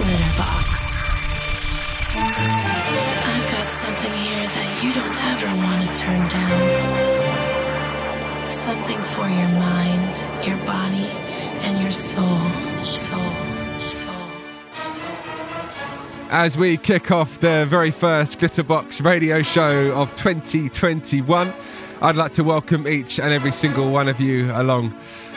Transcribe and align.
I've 0.00 0.36
got 3.50 3.66
something 3.66 4.14
here 4.14 4.46
that 4.46 4.82
you 4.84 4.92
don't 4.94 5.16
ever 5.26 5.48
want 5.56 5.82
to 5.82 5.88
turn 6.00 6.28
down. 6.28 6.60
Something 8.48 9.00
for 9.02 9.28
your 9.28 9.48
mind, 9.58 10.24
your 10.46 10.58
body, 10.66 11.10
and 11.64 11.80
your. 11.82 11.90
Soul. 11.90 12.38
Soul. 12.84 13.24
As 16.30 16.56
we 16.56 16.76
kick 16.76 17.10
off 17.10 17.40
the 17.40 17.66
very 17.68 17.90
first 17.90 18.38
Glitterbox 18.38 19.04
radio 19.04 19.42
show 19.42 19.90
of 19.92 20.14
2021, 20.14 21.52
I'd 22.00 22.14
like 22.14 22.32
to 22.34 22.44
welcome 22.44 22.86
each 22.86 23.18
and 23.18 23.32
every 23.32 23.50
single 23.50 23.90
one 23.90 24.08
of 24.08 24.20
you 24.20 24.52
along. 24.52 24.94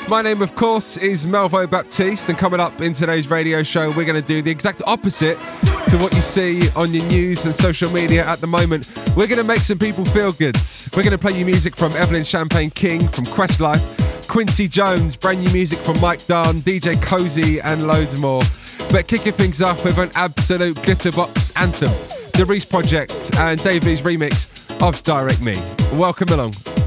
My 0.08 0.22
name, 0.22 0.44
of 0.44 0.56
course, 0.56 0.96
is 0.98 1.26
Melvo 1.26 1.68
Baptiste, 1.68 2.30
and 2.30 2.38
coming 2.38 2.60
up 2.60 2.82
in 2.82 2.94
today's 2.94 3.30
radio 3.30 3.64
show, 3.64 3.90
we're 3.90 4.06
going 4.06 4.22
to 4.22 4.28
do 4.28 4.44
the 4.44 4.52
exact 4.52 4.82
opposite 4.86 5.40
to 5.88 5.98
what 5.98 6.14
you 6.14 6.22
see 6.22 6.70
on 6.76 6.94
your 6.94 7.06
news 7.06 7.48
and 7.48 7.56
social 7.56 7.90
media 7.92 8.26
at 8.26 8.40
the 8.40 8.48
moment. 8.48 8.92
We're 9.16 9.28
going 9.28 9.40
to 9.40 9.44
make 9.44 9.64
some 9.64 9.80
people 9.80 10.06
feel 10.06 10.32
good. 10.32 10.56
We're 10.96 11.04
going 11.04 11.12
to 11.12 11.18
play 11.18 11.38
you 11.38 11.46
music 11.46 11.76
from 11.76 11.96
Evelyn 11.96 12.24
Champagne 12.24 12.70
King, 12.70 13.08
from 13.08 13.26
Questlife, 13.26 14.28
Quincy 14.28 14.68
Jones, 14.68 15.16
brand 15.16 15.44
new 15.44 15.52
music 15.52 15.80
from 15.80 16.00
Mike 16.00 16.26
Dunn, 16.28 16.62
DJ 16.62 17.02
Cozy, 17.02 17.60
and 17.62 17.88
loads 17.88 18.20
more. 18.20 18.44
But 18.92 19.08
kicking 19.08 19.34
things 19.34 19.64
off 19.64 19.84
with 19.84 19.98
an 19.98 20.12
absolute 20.14 20.78
glitterbox 20.78 21.60
anthem, 21.60 21.90
the 22.38 22.46
Reese 22.46 22.66
Project 22.66 23.32
and 23.38 23.62
Dave 23.64 23.84
V's 23.84 24.02
remix 24.02 24.61
of 24.82 25.04
Direct 25.04 25.42
Me. 25.42 25.56
Welcome 25.94 26.30
along. 26.30 26.81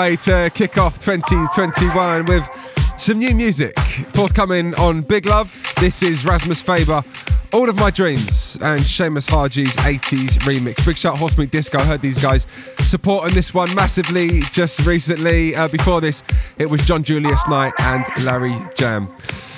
Way 0.00 0.16
to 0.16 0.50
kick 0.54 0.78
off 0.78 0.98
2021 0.98 2.24
with 2.24 2.48
some 2.96 3.18
new 3.18 3.34
music 3.34 3.78
forthcoming 4.14 4.74
on 4.76 5.02
Big 5.02 5.26
Love. 5.26 5.74
This 5.78 6.02
is 6.02 6.24
Rasmus 6.24 6.62
Faber, 6.62 7.04
All 7.52 7.68
of 7.68 7.76
My 7.76 7.90
Dreams, 7.90 8.56
and 8.62 8.80
Seamus 8.80 9.28
Haji's 9.28 9.76
80s 9.76 10.38
remix. 10.48 10.86
Big 10.86 10.96
shout 10.96 11.16
Horsemeat 11.16 11.50
Disco. 11.50 11.78
I 11.78 11.84
heard 11.84 12.00
these 12.00 12.22
guys 12.22 12.46
supporting 12.78 13.34
this 13.34 13.52
one 13.52 13.74
massively 13.74 14.40
just 14.52 14.86
recently. 14.86 15.54
Uh, 15.54 15.68
before 15.68 16.00
this, 16.00 16.22
it 16.56 16.70
was 16.70 16.86
John 16.86 17.04
Julius 17.04 17.46
Knight 17.46 17.74
and 17.78 18.06
Larry 18.24 18.56
Jam. 18.76 19.14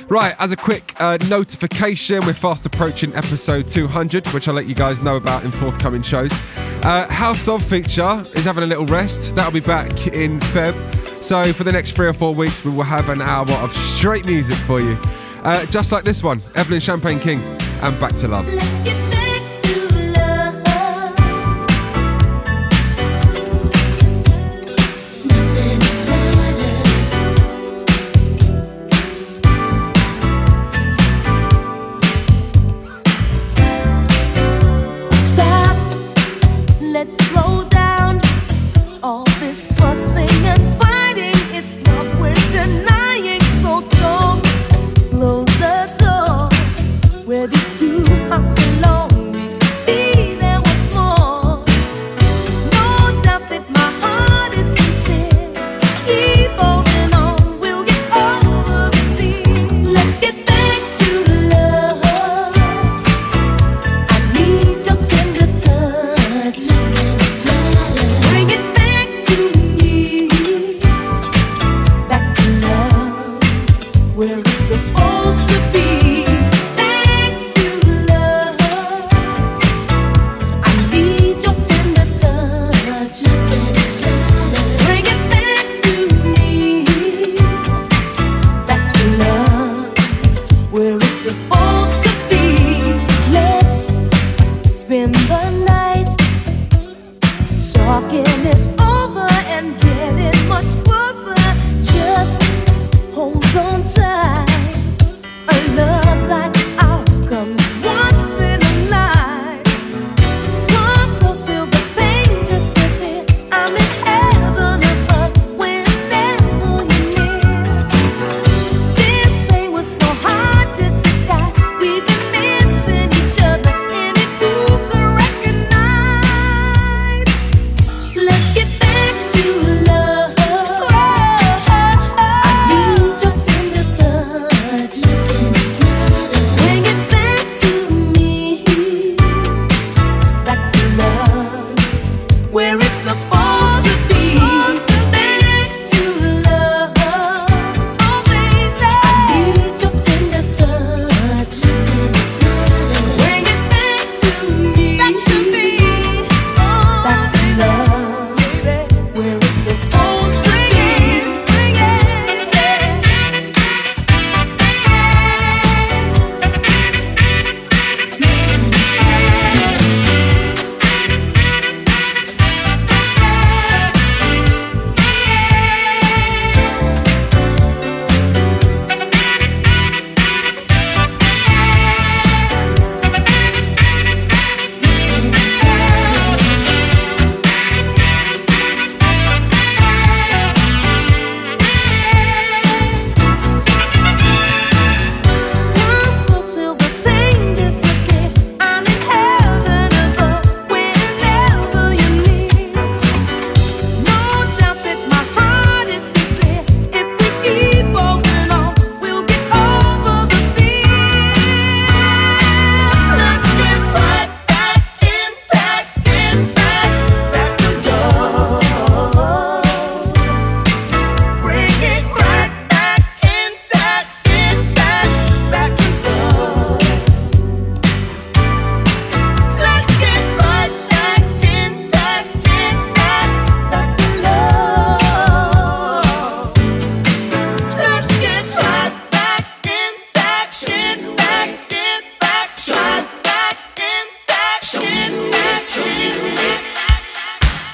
Right, 0.08 0.34
as 0.40 0.50
a 0.50 0.56
quick 0.56 0.92
uh, 0.98 1.18
notification, 1.30 2.26
we're 2.26 2.34
fast 2.34 2.66
approaching 2.66 3.14
episode 3.14 3.68
200, 3.68 4.26
which 4.28 4.48
I'll 4.48 4.54
let 4.54 4.66
you 4.66 4.74
guys 4.74 5.00
know 5.00 5.14
about 5.14 5.44
in 5.44 5.52
forthcoming 5.52 6.02
shows. 6.02 6.32
Uh, 6.82 7.08
House 7.08 7.46
of 7.48 7.62
feature 7.62 8.24
is 8.34 8.44
having 8.44 8.64
a 8.64 8.66
little 8.66 8.86
rest. 8.86 9.36
That'll 9.36 9.52
be 9.52 9.60
back 9.60 10.08
in 10.08 10.40
Feb. 10.40 11.22
So 11.22 11.52
for 11.52 11.62
the 11.62 11.70
next 11.70 11.92
three 11.92 12.08
or 12.08 12.12
four 12.12 12.34
weeks, 12.34 12.64
we 12.64 12.72
will 12.72 12.82
have 12.82 13.08
an 13.08 13.22
hour 13.22 13.48
of 13.48 13.72
straight 13.72 14.26
music 14.26 14.56
for 14.58 14.80
you. 14.80 14.98
Uh, 15.44 15.64
just 15.66 15.92
like 15.92 16.02
this 16.04 16.22
one, 16.22 16.42
Evelyn 16.56 16.80
Champagne 16.80 17.20
King 17.20 17.40
and 17.82 17.98
Back 18.00 18.16
to 18.16 18.28
Love. 18.28 19.01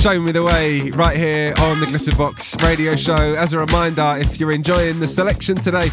Show 0.00 0.18
Me 0.18 0.32
the 0.32 0.42
Way 0.42 0.90
right 0.92 1.14
here 1.14 1.52
on 1.58 1.78
the 1.78 1.84
Glitterbox 1.84 2.62
radio 2.62 2.96
show. 2.96 3.12
As 3.12 3.52
a 3.52 3.58
reminder, 3.58 4.16
if 4.18 4.40
you're 4.40 4.50
enjoying 4.50 4.98
the 4.98 5.06
selection 5.06 5.54
today, 5.56 5.88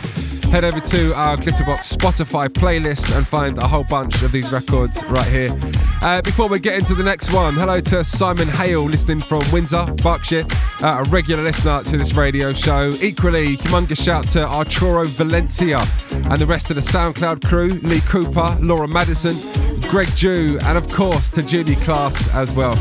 head 0.50 0.63
over 0.63 0.80
to 0.80 1.13
our 1.13 1.36
Glitterbox 1.36 1.93
Spotify 1.93 2.48
playlist 2.48 3.13
and 3.17 3.28
find 3.28 3.58
a 3.58 3.67
whole 3.67 3.84
bunch 3.84 4.24
of 4.24 4.32
these 4.32 4.54
records 4.54 5.04
right 5.08 5.28
here. 5.28 5.50
Uh, 6.02 6.22
before 6.22 6.48
we 6.48 6.58
get 6.58 6.76
into 6.76 6.96
the 6.96 7.04
next 7.04 7.34
one, 7.34 7.56
hello 7.56 7.82
to 7.82 8.02
Simon 8.06 8.48
Hale, 8.48 8.84
listening 8.84 9.20
from 9.20 9.41
Windsor, 9.52 9.86
Berkshire, 10.02 10.46
uh, 10.82 11.04
a 11.06 11.10
regular 11.10 11.43
listener 11.43 11.84
to 11.84 11.98
this 11.98 12.13
radio 12.13 12.54
show. 12.54 12.89
Equally, 13.02 13.58
humongous 13.58 14.02
shout 14.02 14.24
to 14.30 14.48
Arturo 14.48 15.04
Valencia 15.04 15.84
and 16.13 16.39
the 16.39 16.46
rest 16.46 16.70
of 16.70 16.78
the 16.78 16.82
SoundCloud 16.82 17.46
crew 17.46 17.67
Lee 17.84 18.00
Cooper, 18.08 18.58
Laura 18.62 18.88
Madison, 18.88 19.36
Greg 19.89 20.08
Jew, 20.15 20.60
and 20.62 20.78
of 20.78 20.89
course 20.93 21.30
to 21.32 21.43
Julie 21.43 21.76
Class 21.76 22.34
as 22.34 22.54
well. 22.54 22.76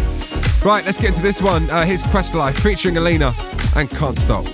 Right, 0.67 0.85
let's 0.85 0.99
get 0.99 1.11
into 1.11 1.23
this 1.23 1.41
one. 1.41 1.71
Uh, 1.71 1.85
here's 1.85 2.03
Questlife 2.03 2.59
featuring 2.59 2.97
Alina 2.97 3.33
and 3.77 3.89
Can't 3.89 4.19
Stop. 4.19 4.45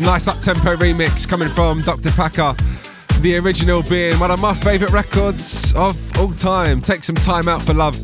Nice 0.00 0.28
up 0.28 0.40
tempo 0.40 0.76
remix 0.76 1.28
coming 1.28 1.48
from 1.48 1.80
Dr. 1.82 2.10
Packer. 2.10 2.54
The 3.20 3.36
original 3.38 3.82
being 3.82 4.18
one 4.18 4.30
of 4.30 4.40
my 4.40 4.54
favourite 4.54 4.92
records 4.92 5.74
of 5.74 6.18
all 6.18 6.32
time. 6.32 6.80
Take 6.80 7.04
some 7.04 7.16
time 7.16 7.48
out 7.48 7.60
for 7.62 7.74
love 7.74 7.98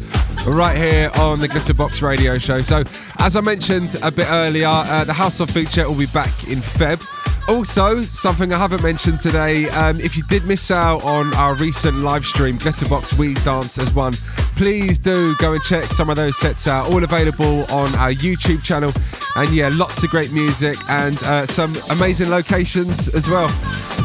right 0.46 0.76
here 0.76 1.10
on 1.16 1.40
the 1.40 1.48
Glitterbox 1.48 2.02
radio 2.02 2.38
show. 2.38 2.60
So, 2.62 2.82
as 3.18 3.34
I 3.36 3.40
mentioned 3.40 3.96
a 4.02 4.10
bit 4.10 4.30
earlier, 4.30 4.68
uh, 4.68 5.04
the 5.04 5.12
House 5.12 5.40
of 5.40 5.50
Feature 5.50 5.88
will 5.88 5.98
be 5.98 6.06
back 6.06 6.48
in 6.48 6.58
Feb. 6.58 7.04
Also, 7.48 8.02
something 8.02 8.52
I 8.52 8.58
haven't 8.58 8.82
mentioned 8.82 9.20
today, 9.20 9.68
um, 9.70 10.00
if 10.00 10.16
you 10.16 10.24
did 10.24 10.44
miss 10.44 10.70
out 10.70 11.04
on 11.04 11.32
our 11.36 11.54
recent 11.54 11.98
live 11.98 12.26
stream, 12.26 12.58
Glitterbox 12.58 13.16
We 13.16 13.34
Dance 13.34 13.78
as 13.78 13.94
one, 13.94 14.12
please 14.56 14.98
do 14.98 15.34
go 15.36 15.52
and 15.52 15.62
check 15.62 15.84
some 15.84 16.10
of 16.10 16.16
those 16.16 16.36
sets 16.38 16.66
out. 16.66 16.90
All 16.90 17.04
available 17.04 17.60
on 17.72 17.94
our 17.94 18.12
YouTube 18.12 18.64
channel. 18.64 18.92
And 19.36 19.50
yeah, 19.50 19.70
lots 19.74 20.02
of 20.02 20.08
great 20.10 20.32
music 20.32 20.76
and 20.88 21.22
uh, 21.24 21.46
some 21.46 21.74
amazing 21.90 22.30
locations 22.30 23.08
as 23.10 23.28
well. 23.28 23.48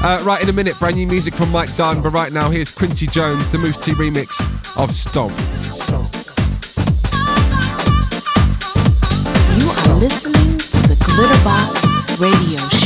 Uh, 0.03 0.21
right 0.23 0.41
in 0.41 0.49
a 0.49 0.53
minute, 0.53 0.77
brand 0.77 0.97
new 0.97 1.07
music 1.07 1.33
from 1.33 1.49
Mike 1.51 1.73
Dunn. 1.77 2.01
But 2.01 2.09
right 2.11 2.33
now, 2.33 2.49
here's 2.49 2.69
Quincy 2.69 3.07
Jones, 3.07 3.47
the 3.49 3.57
Mousse 3.57 3.77
T 3.77 3.93
remix 3.93 4.39
of 4.77 4.93
Stomp. 4.93 5.31
You 9.57 9.67
are 9.69 9.99
listening 9.99 10.57
to 10.57 10.87
the 10.89 10.95
Glitterbox 10.95 12.19
Radio 12.19 12.59
Show. 12.69 12.80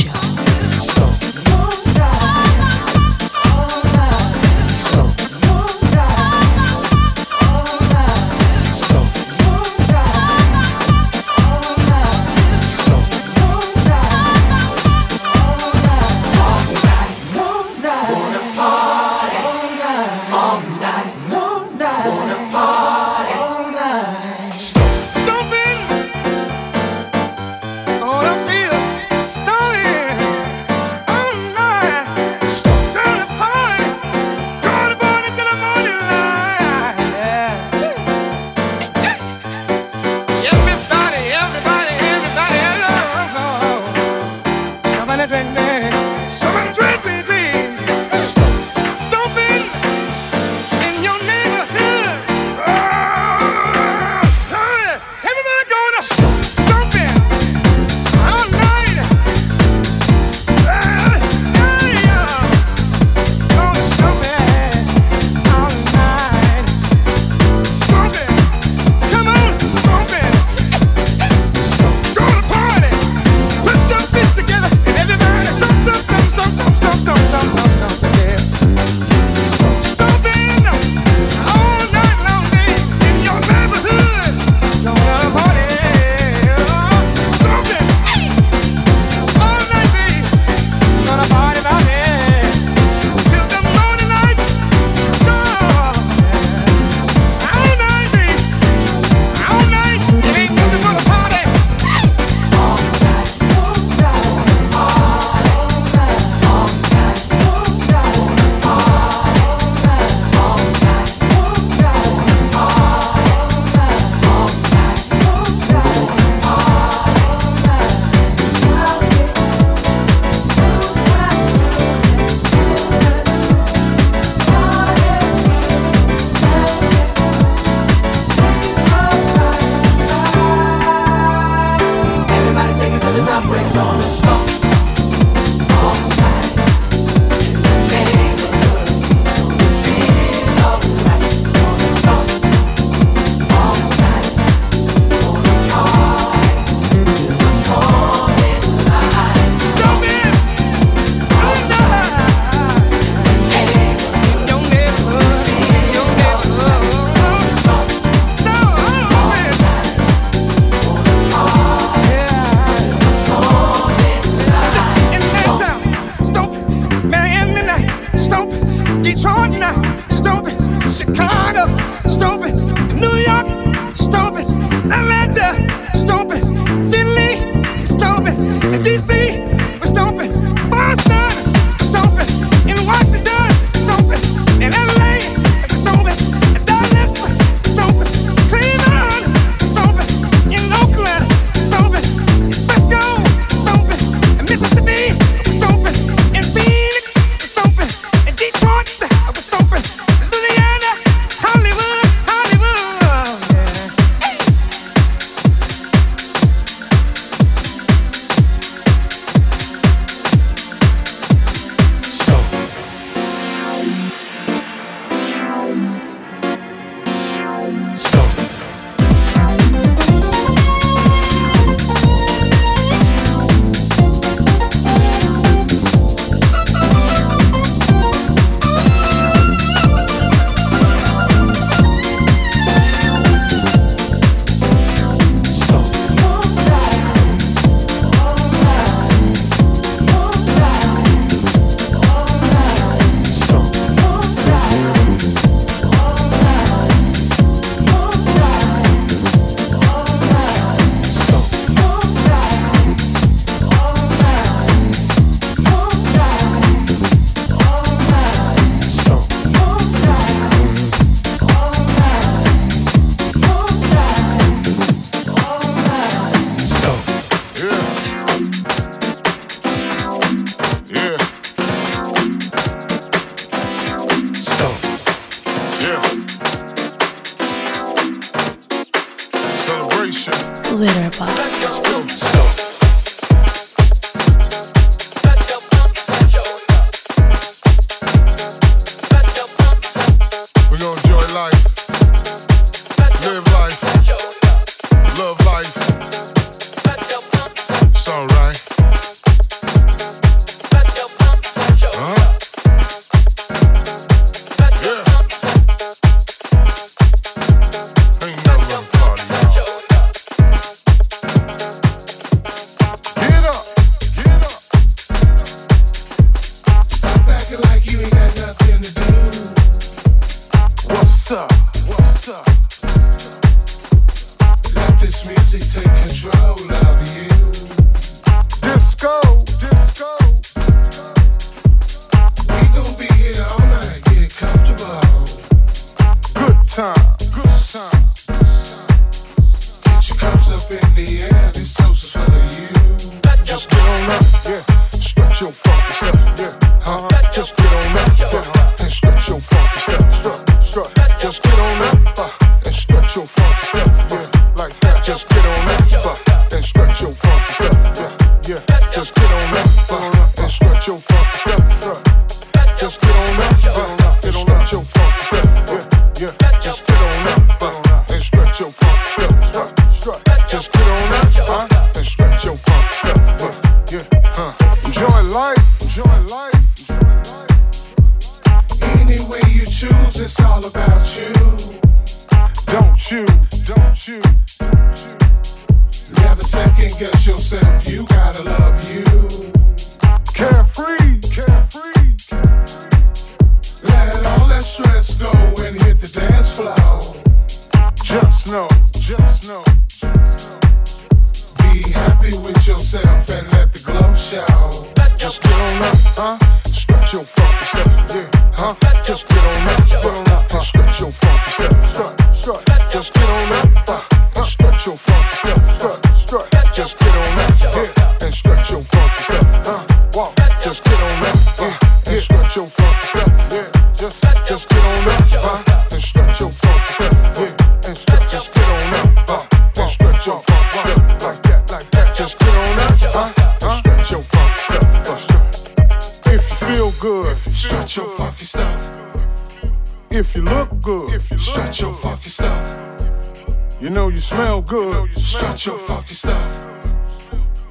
If 440.18 440.34
you 440.34 440.40
look 440.44 440.80
good, 440.80 441.10
if 441.10 441.30
you 441.30 441.36
strut 441.36 441.78
your 441.78 441.92
fucking 441.92 442.30
stuff. 442.30 443.82
You 443.82 443.90
know 443.90 444.08
you 444.08 444.18
smell 444.18 444.62
good, 444.62 445.14
stretch 445.14 445.66
your 445.66 445.76
fucking 445.76 446.14
stuff. 446.14 446.70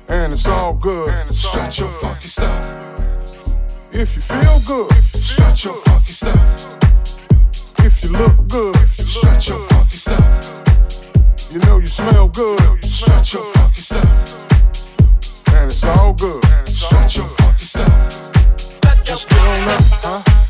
And 0.09 0.31
it's 0.31 0.45
all 0.45 0.75
good, 0.75 1.07
stretch 1.31 1.79
your 1.79 1.89
fucking 1.89 2.27
stuff. 2.27 2.83
If 3.91 4.13
you 4.13 4.21
feel 4.21 4.59
good, 4.67 4.93
stretch 5.15 5.65
your 5.65 5.73
fucking 5.73 6.13
stuff. 6.13 6.79
If 7.79 8.03
you 8.03 8.09
look 8.11 8.47
good, 8.47 8.75
stretch 8.95 9.49
your 9.49 9.67
fucking 9.69 9.97
stuff. 9.97 11.51
You 11.51 11.57
know 11.61 11.79
you 11.79 11.87
smell 11.87 12.27
good, 12.27 12.85
stretch 12.85 13.33
your 13.33 13.43
fucking 13.53 13.81
stuff. 13.81 15.47
And 15.47 15.71
it's 15.71 15.83
all 15.83 16.13
good, 16.13 16.45
stretch 16.67 17.17
your 17.17 17.25
fucking 17.25 17.65
stuff. 17.65 19.03
Just 19.03 19.29
get 19.29 19.39
on 19.39 19.67
up, 19.67 19.81
huh? 19.81 20.44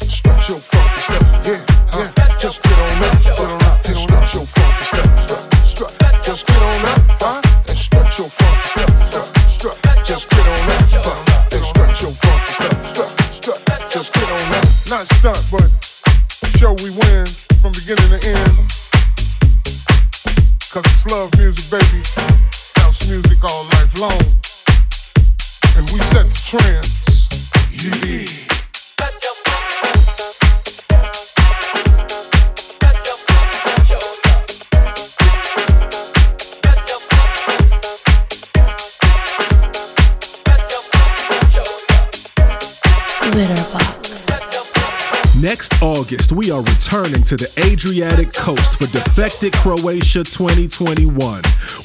returning 47.06 47.24
to 47.24 47.36
the 47.36 47.52
Adriatic 47.64 48.34
coast 48.34 48.80
for 48.80 48.88
Defected 48.88 49.54
Croatia 49.54 50.24
2021 50.24 51.16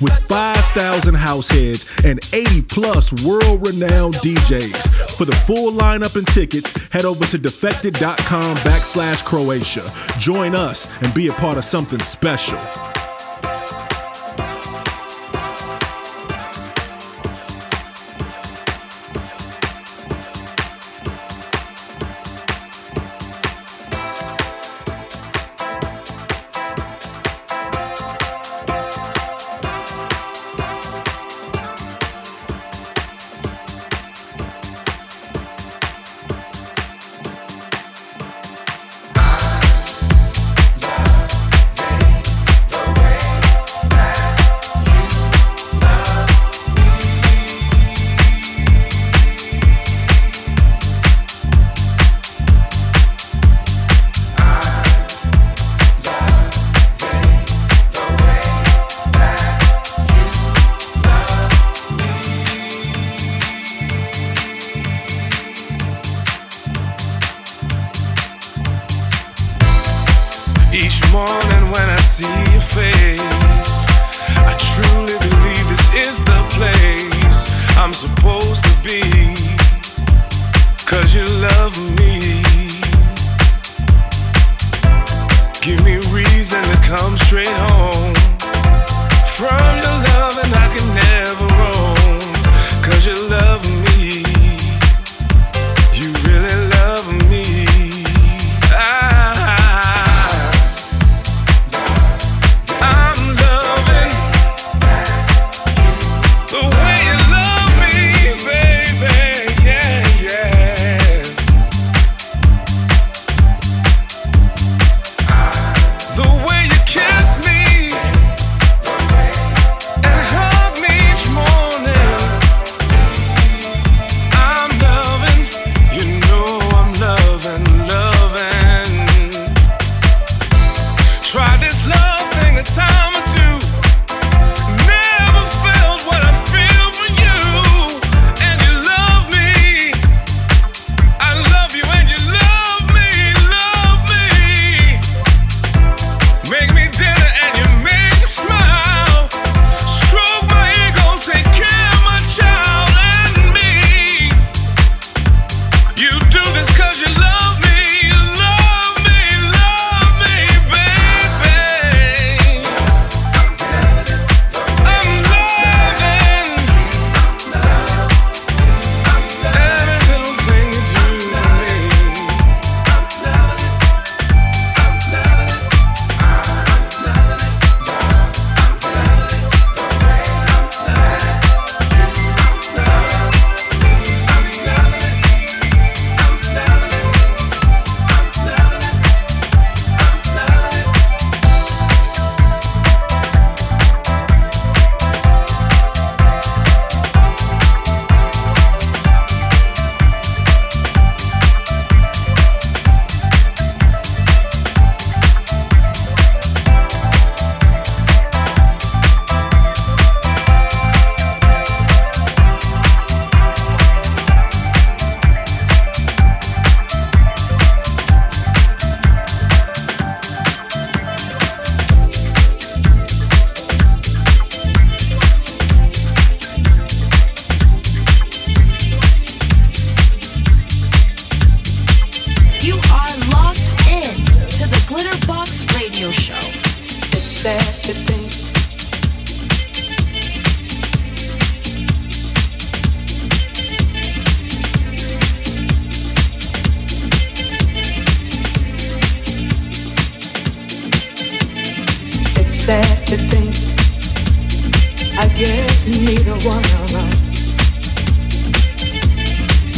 with 0.00 0.12
5,000 0.28 1.14
house 1.14 1.48
heads 1.48 1.90
and 2.04 2.20
80 2.32 2.62
plus 2.62 3.12
world 3.24 3.66
renowned 3.66 4.14
DJs. 4.16 5.10
For 5.16 5.26
the 5.26 5.36
full 5.46 5.72
lineup 5.72 6.16
and 6.16 6.26
tickets, 6.28 6.72
head 6.88 7.04
over 7.04 7.24
to 7.26 7.38
defected.com 7.38 8.56
backslash 8.58 9.24
Croatia. 9.24 9.84
Join 10.18 10.54
us 10.54 10.88
and 11.02 11.12
be 11.12 11.28
a 11.28 11.32
part 11.32 11.58
of 11.58 11.64
something 11.64 12.00
special. 12.00 12.58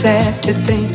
Sad 0.00 0.42
to 0.42 0.54
think. 0.54 0.90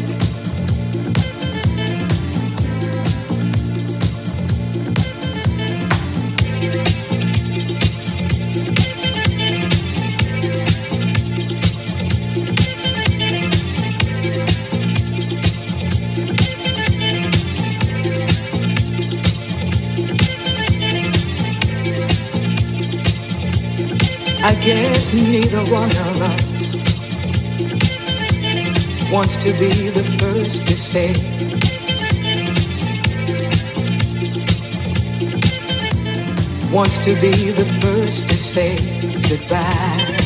I 24.43 24.55
guess 24.65 25.13
neither 25.13 25.63
one 25.71 25.91
of 25.91 26.21
us 26.21 26.54
wants 29.11 29.37
to 29.37 29.51
be 29.53 29.89
the 29.89 30.03
first 30.19 30.65
to 30.67 30.73
say. 30.73 31.13
Wants 36.73 36.97
to 36.99 37.13
be 37.21 37.51
the 37.51 37.65
first 37.81 38.27
to 38.27 38.35
say 38.35 38.77
goodbye. 39.29 40.24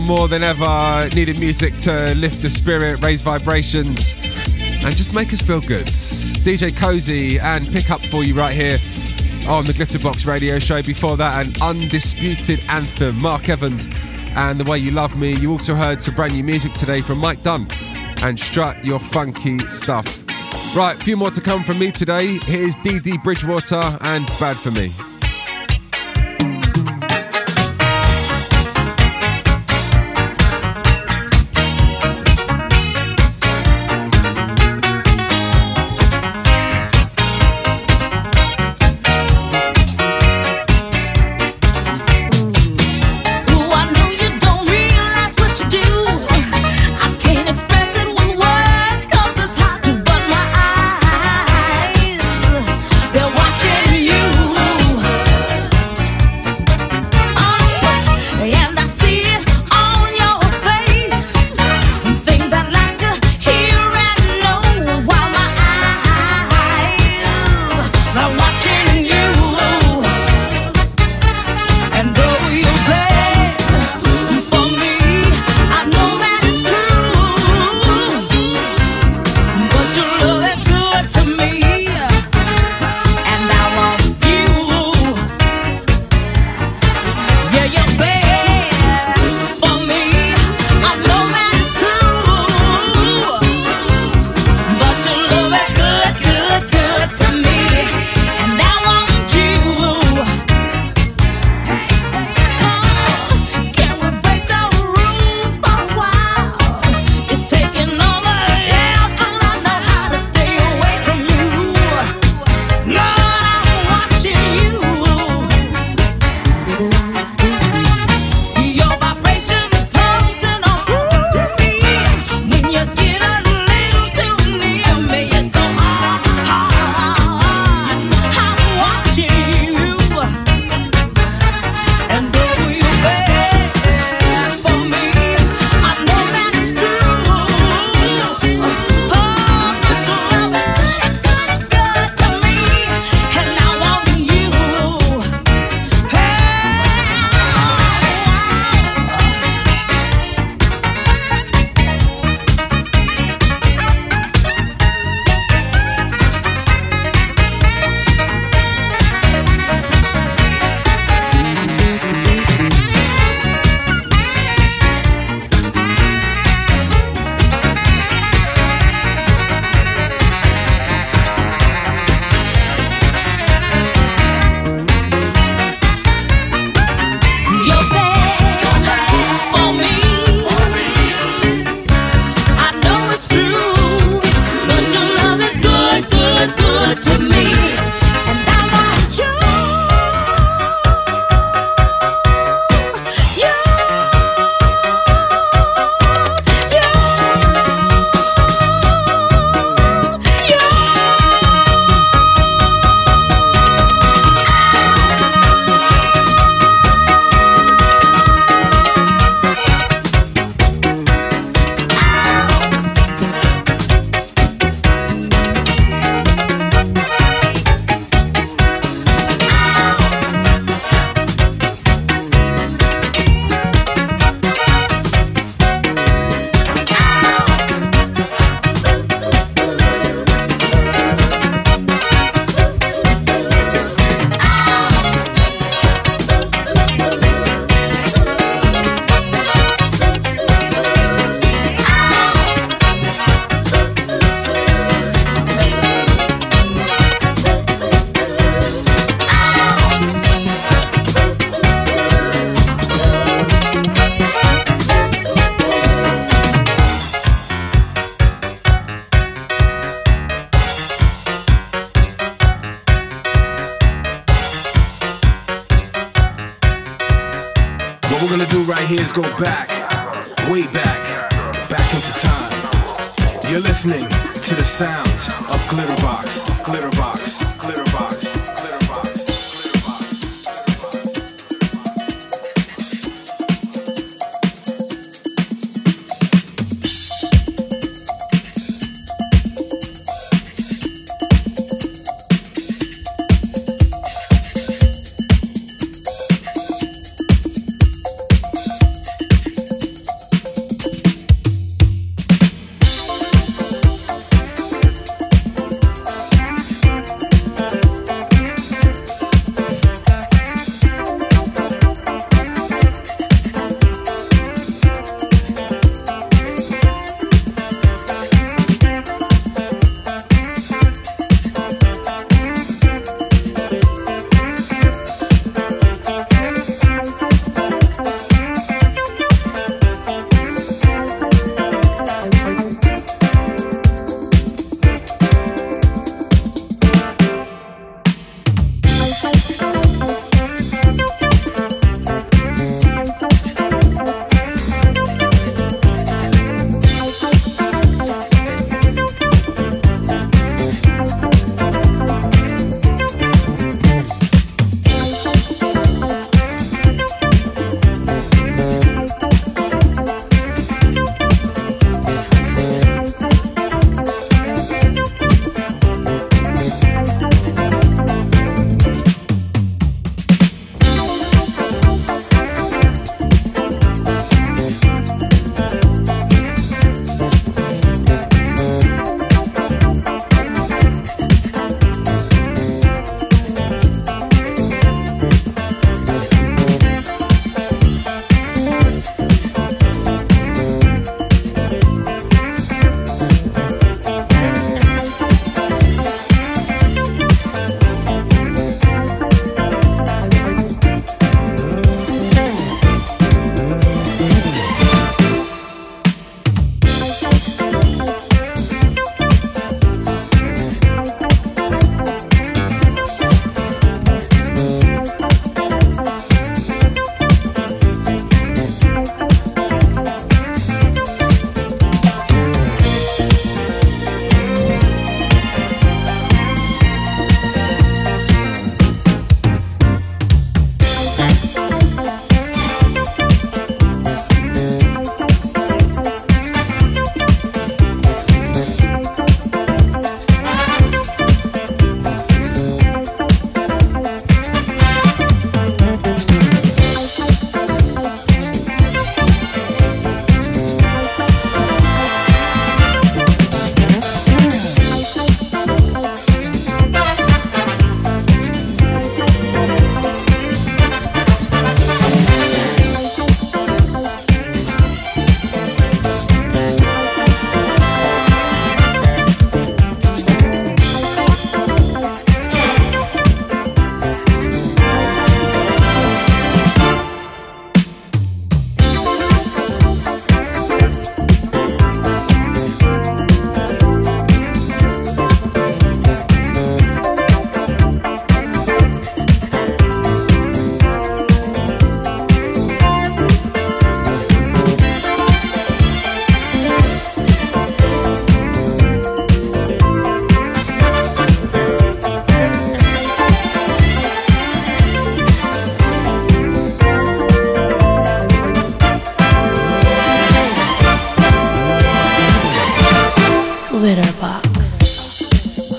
More 0.00 0.26
than 0.26 0.42
ever, 0.42 1.08
needed 1.14 1.38
music 1.38 1.76
to 1.78 2.14
lift 2.14 2.40
the 2.40 2.48
spirit, 2.48 3.02
raise 3.02 3.20
vibrations, 3.20 4.16
and 4.18 4.96
just 4.96 5.12
make 5.12 5.32
us 5.32 5.42
feel 5.42 5.60
good. 5.60 5.86
DJ 5.86 6.74
Cozy 6.74 7.38
and 7.38 7.70
pick 7.70 7.90
up 7.90 8.02
for 8.06 8.24
you 8.24 8.34
right 8.34 8.54
here 8.54 8.78
on 9.48 9.66
the 9.66 9.74
Glitterbox 9.74 10.26
Radio 10.26 10.58
Show. 10.58 10.82
Before 10.82 11.16
that, 11.18 11.46
an 11.46 11.60
undisputed 11.60 12.60
anthem, 12.68 13.20
Marc 13.20 13.48
Evans 13.48 13.88
and 14.34 14.58
The 14.58 14.64
Way 14.64 14.78
You 14.78 14.92
Love 14.92 15.16
Me. 15.16 15.34
You 15.34 15.52
also 15.52 15.74
heard 15.74 16.00
some 16.00 16.14
brand 16.14 16.32
new 16.32 16.44
music 16.44 16.72
today 16.72 17.00
from 17.02 17.18
Mike 17.18 17.42
Dunn 17.42 17.66
and 18.22 18.40
Strut 18.40 18.82
Your 18.84 19.00
Funky 19.00 19.68
Stuff. 19.68 20.24
Right, 20.74 20.96
a 20.98 21.04
few 21.04 21.16
more 21.16 21.30
to 21.30 21.40
come 21.40 21.64
from 21.64 21.78
me 21.78 21.92
today. 21.92 22.38
Here's 22.44 22.76
Dee 22.76 22.98
Dee 22.98 23.18
Bridgewater 23.18 23.98
and 24.00 24.26
Bad 24.38 24.56
For 24.56 24.70
Me. 24.70 24.92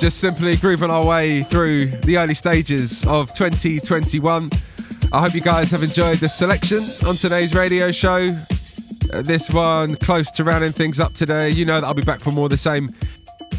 Just 0.09 0.21
simply 0.21 0.55
grooving 0.55 0.89
our 0.89 1.05
way 1.05 1.43
through 1.43 1.85
the 1.85 2.17
early 2.17 2.33
stages 2.33 3.05
of 3.05 3.31
2021. 3.35 4.49
I 5.13 5.21
hope 5.21 5.35
you 5.35 5.41
guys 5.41 5.69
have 5.69 5.83
enjoyed 5.83 6.17
the 6.17 6.27
selection 6.27 6.79
on 7.07 7.15
today's 7.15 7.53
radio 7.53 7.91
show. 7.91 8.35
Uh, 9.13 9.21
this 9.21 9.51
one 9.51 9.95
close 9.97 10.31
to 10.31 10.43
rounding 10.43 10.71
things 10.71 10.99
up 10.99 11.13
today. 11.13 11.51
You 11.51 11.63
know 11.63 11.79
that 11.79 11.83
I'll 11.83 11.93
be 11.93 12.01
back 12.01 12.21
for 12.21 12.31
more 12.31 12.49
the 12.49 12.57
same 12.57 12.89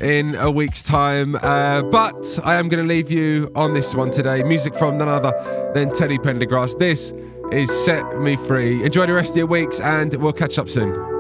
in 0.01 0.35
a 0.35 0.51
week's 0.51 0.83
time. 0.83 1.37
Uh, 1.37 1.83
but 1.83 2.41
I 2.43 2.57
am 2.57 2.69
going 2.69 2.83
to 2.83 2.89
leave 2.93 3.13
you 3.13 3.53
on 3.55 3.73
this 3.73 3.95
one 3.95 4.11
today. 4.11 4.43
Music 4.43 4.75
from 4.75 4.99
none 4.99 5.07
other 5.07 5.31
than 5.73 5.95
Teddy 5.95 6.19
Pendergrass. 6.19 6.77
This 6.77 7.13
is 7.53 7.71
Set 7.85 8.19
Me 8.19 8.35
Free. 8.35 8.83
Enjoy 8.83 9.07
the 9.07 9.13
rest 9.13 9.31
of 9.31 9.37
your 9.37 9.47
weeks 9.47 9.79
and 9.79 10.13
we'll 10.17 10.33
catch 10.33 10.59
up 10.59 10.69
soon. 10.69 11.20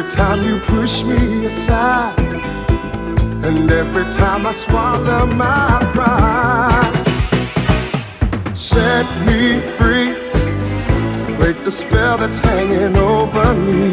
Every 0.00 0.16
time 0.16 0.42
you 0.48 0.58
push 0.60 1.04
me 1.04 1.44
aside, 1.44 2.18
and 3.44 3.70
every 3.70 4.04
time 4.04 4.46
I 4.46 4.50
swallow 4.50 5.26
my 5.26 5.78
pride. 5.92 6.96
Set 8.56 9.04
me 9.26 9.60
free, 9.76 10.14
break 11.36 11.62
the 11.64 11.70
spell 11.70 12.16
that's 12.16 12.38
hanging 12.38 12.96
over 12.96 13.54
me. 13.54 13.90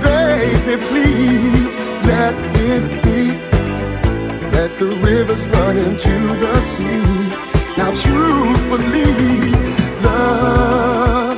Baby, 0.00 0.82
please 0.86 1.76
let 2.06 2.34
it 2.70 3.04
be. 3.04 3.32
Let 4.56 4.78
the 4.78 4.96
rivers 5.02 5.46
run 5.48 5.76
into 5.76 6.14
the 6.42 6.58
sea. 6.60 7.02
Now, 7.76 7.92
truthfully, 7.92 9.50
love, 10.00 11.36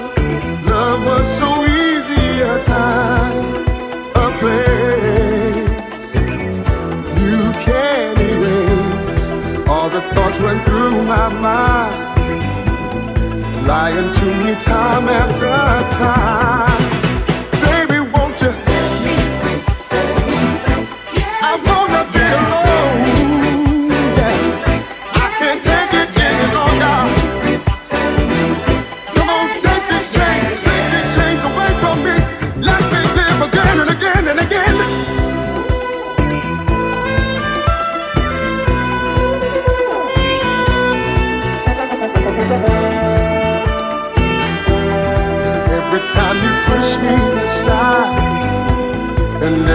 love 0.64 1.06
was 1.06 1.26
so 1.38 1.64
easy 1.64 2.24
a 2.42 2.62
time, 2.62 3.63
thoughts 10.12 10.38
went 10.40 10.62
through 10.64 11.02
my 11.04 11.28
mind, 11.46 11.96
lying 13.66 14.12
to 14.12 14.24
me 14.42 14.54
time 14.60 15.08
after 15.08 15.46
time. 15.98 16.82
Baby, 17.62 18.00
won't 18.12 18.40
you 18.42 18.50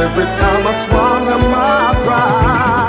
every 0.09 0.25
time 0.25 0.65
I 0.65 0.71
swallow 0.71 1.37
my 1.37 2.03
pride. 2.03 2.88